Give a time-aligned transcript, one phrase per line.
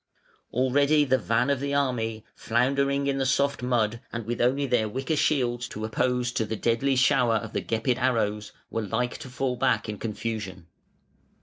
[0.51, 4.89] Already the van of the army, floundering in the soft mud, and with only their
[4.89, 9.29] wicker shields to oppose to the deadly shower of the Gepid arrows, were like to
[9.29, 10.65] fall back in confusion.